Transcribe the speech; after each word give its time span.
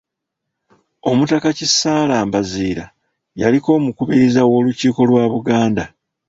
Omutaka 1.09 1.47
Kisaala 1.59 2.15
Mbaziira 2.27 2.85
yaliko 3.41 3.69
omukubiriza 3.77 4.41
w’Olukiiko 4.49 5.01
lwa 5.09 5.25
Buganda. 5.33 5.85